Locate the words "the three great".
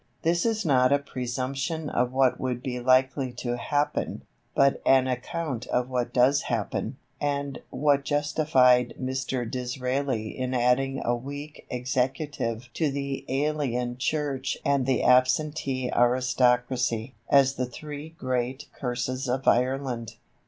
17.53-18.69